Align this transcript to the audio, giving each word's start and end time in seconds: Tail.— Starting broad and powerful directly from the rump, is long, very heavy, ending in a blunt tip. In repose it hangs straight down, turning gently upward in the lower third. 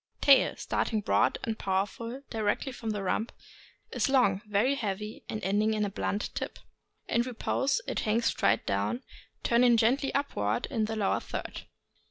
Tail.— 0.19 0.55
Starting 0.57 1.01
broad 1.01 1.37
and 1.43 1.59
powerful 1.59 2.23
directly 2.31 2.71
from 2.71 2.89
the 2.89 3.03
rump, 3.03 3.31
is 3.91 4.09
long, 4.09 4.41
very 4.47 4.73
heavy, 4.73 5.21
ending 5.29 5.75
in 5.75 5.85
a 5.85 5.91
blunt 5.91 6.31
tip. 6.33 6.57
In 7.07 7.21
repose 7.21 7.81
it 7.85 7.99
hangs 7.99 8.25
straight 8.25 8.65
down, 8.65 9.03
turning 9.43 9.77
gently 9.77 10.11
upward 10.15 10.65
in 10.71 10.85
the 10.85 10.95
lower 10.95 11.19
third. 11.19 11.65